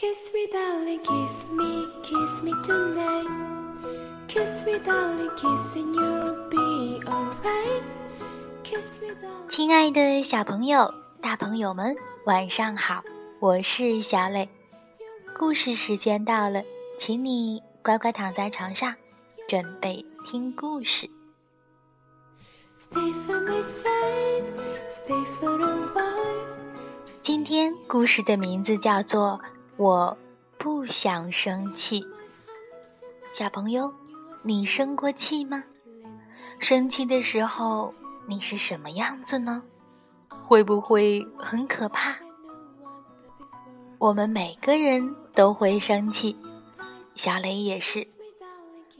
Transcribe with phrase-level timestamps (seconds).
[0.00, 3.26] Kiss me, darling, kiss me, kiss me tonight.
[4.28, 7.82] Kiss me, darling, kissing you'll be alright.
[8.62, 9.48] Kiss me, darling.
[9.48, 13.02] 亲爱的小朋友、大朋友们，晚上好！
[13.40, 14.48] 我是小磊。
[15.36, 16.62] 故事时间到了，
[16.96, 18.94] 请你乖乖躺在床上，
[19.48, 21.10] 准备听故事。
[22.78, 24.44] Stay for my side,
[24.88, 26.46] stay for a while.
[27.20, 29.40] 今天故事的名字叫做
[29.78, 30.18] 《我
[30.58, 32.00] 不想生气》。
[33.30, 33.94] 小朋友，
[34.42, 35.62] 你生过气吗？
[36.58, 37.94] 生气的时候
[38.26, 39.62] 你是什么样子呢？
[40.48, 42.16] 会不会很可怕？
[43.98, 46.36] 我们每个人都会生气，
[47.14, 48.04] 小磊也是。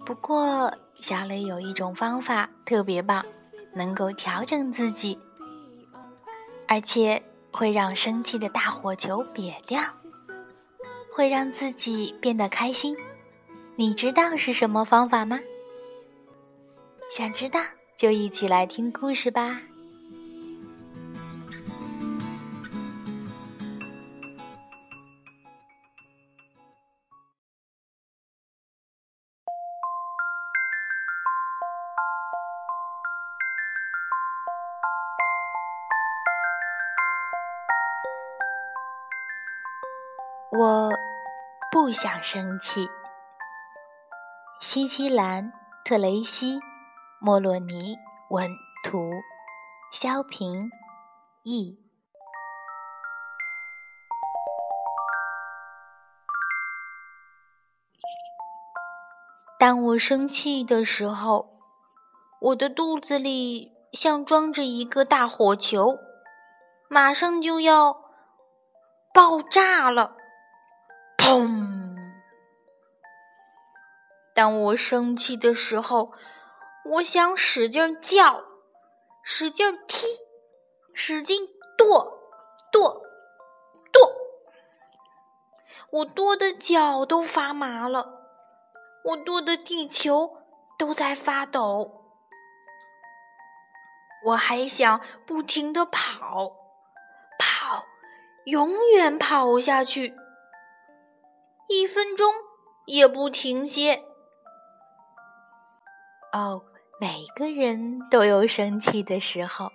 [0.06, 3.26] 不过，小磊有一种方法特别棒，
[3.74, 5.18] 能够调整自己，
[6.68, 9.82] 而且会让生气的大火球瘪掉，
[11.18, 12.96] 会让自己变得开心。
[13.74, 15.40] 你知道是什么方法吗？
[17.10, 17.60] 想知道
[17.96, 19.60] 就一起来听故事吧。
[40.50, 40.90] 我
[41.70, 42.88] 不想生气。
[44.60, 45.52] 新西兰、
[45.84, 46.58] 特雷西、
[47.20, 47.98] 莫洛尼
[48.30, 48.50] 文
[48.82, 49.10] 图，
[49.92, 50.70] 肖平
[51.42, 51.78] 译。
[59.58, 61.58] 当我生气的时候，
[62.40, 65.98] 我的肚子里像装着一个大火球，
[66.88, 67.92] 马上就要
[69.12, 70.16] 爆炸了。
[74.38, 76.12] 当我生气的时候，
[76.92, 78.44] 我想使劲叫，
[79.24, 80.06] 使劲踢，
[80.94, 82.20] 使劲跺，
[82.70, 83.02] 跺，
[83.90, 84.00] 跺。
[85.90, 88.28] 我跺的脚都发麻了，
[89.06, 90.36] 我跺的地球
[90.78, 92.04] 都在发抖。
[94.26, 96.54] 我还想不停的跑，
[97.40, 97.86] 跑，
[98.44, 100.14] 永远跑下去。
[101.66, 102.32] 一分钟
[102.86, 104.04] 也不停歇。
[106.32, 106.62] 哦，
[107.00, 109.70] 每个人都有生气的时候。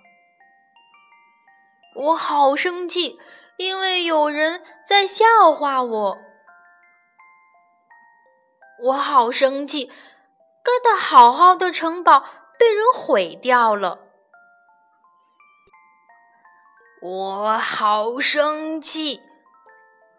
[1.96, 3.18] 我好生气，
[3.56, 6.18] 因为有人在笑话我。
[8.84, 12.20] 我好生气，盖的好好的城堡
[12.58, 14.00] 被人毁掉了。
[17.02, 19.20] 我好生气。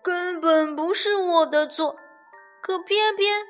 [0.02, 1.96] 根本不是我的错，
[2.62, 3.48] 可偏偏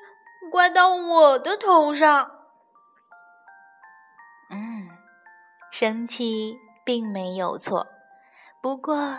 [0.50, 2.34] 怪到我的头上。
[5.78, 7.88] 生气并没有错，
[8.62, 9.18] 不过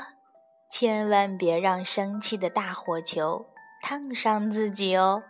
[0.70, 3.44] 千万别让生气的大火球
[3.82, 5.22] 烫伤自己哦。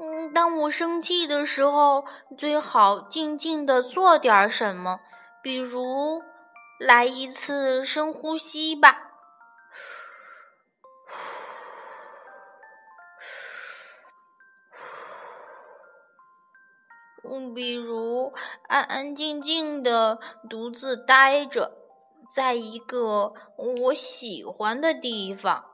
[0.00, 2.06] 嗯，当我生气的时候，
[2.38, 5.00] 最好静静的做点什么，
[5.42, 6.22] 比如
[6.80, 9.07] 来一次深呼吸吧。
[17.24, 18.32] 嗯，比如
[18.68, 20.18] 安安静静的
[20.48, 21.72] 独自待着，
[22.34, 25.64] 在一个我喜欢的地方；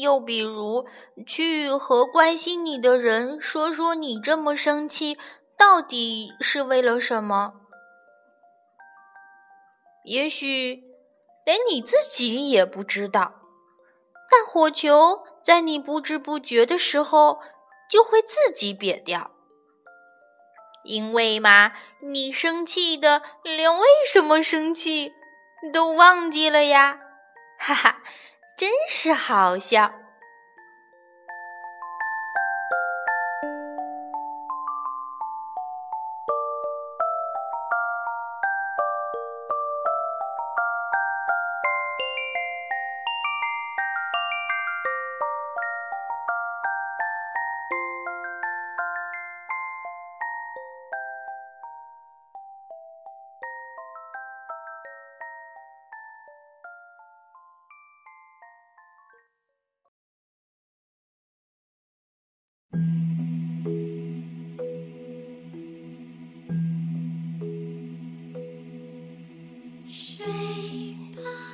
[0.00, 0.86] 又比如
[1.26, 5.18] 去和关心你的人说说你这么生气
[5.58, 7.54] 到底是为了什么。
[10.04, 10.82] 也许
[11.44, 13.34] 连你自己也不知道，
[14.28, 17.40] 但火球在你不知不觉的时候。
[17.92, 19.30] 就会自己瘪掉，
[20.82, 25.12] 因为嘛，你生气的连为什么生气
[25.74, 26.98] 都忘记了呀！
[27.58, 28.02] 哈哈，
[28.56, 29.92] 真是好笑。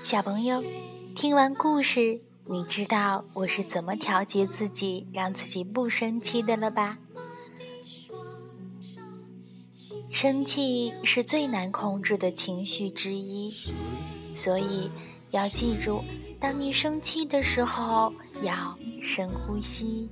[0.08, 0.64] 小朋友，
[1.14, 6.96] 听完故事，你知道我是怎么调节自己，让自己不生气的了吧？
[10.10, 13.52] 生气是最难控制的情绪之一，
[14.34, 14.90] 所以
[15.32, 16.02] 要记住，
[16.40, 20.08] 当你生气的时候要深呼吸，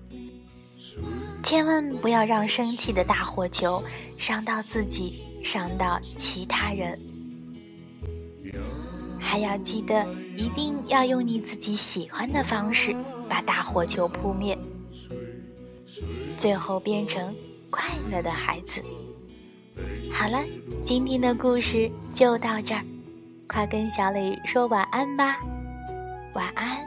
[1.43, 3.83] 千万不要让生气的大火球
[4.19, 7.01] 伤到自己，伤到其他人。
[9.37, 10.03] 还要记得，
[10.35, 12.97] 一定要用你自己喜欢的方式
[13.29, 14.57] 把大火球扑灭，
[16.39, 17.37] 最后变成
[17.69, 18.83] 快乐的孩子。
[20.11, 20.43] 好了，
[20.87, 22.83] 今天的故事就到这儿，
[23.47, 25.39] 快跟小磊说晚安吧，
[26.33, 26.79] 晚安。